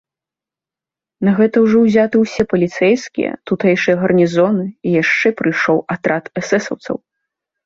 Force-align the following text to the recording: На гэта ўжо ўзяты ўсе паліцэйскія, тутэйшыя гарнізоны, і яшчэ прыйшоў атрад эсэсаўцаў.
На 1.27 1.31
гэта 1.39 1.55
ўжо 1.65 1.77
ўзяты 1.83 2.17
ўсе 2.23 2.45
паліцэйскія, 2.53 3.31
тутэйшыя 3.51 3.95
гарнізоны, 4.01 4.65
і 4.89 4.95
яшчэ 5.03 5.27
прыйшоў 5.45 5.77
атрад 5.99 6.25
эсэсаўцаў. 6.43 6.95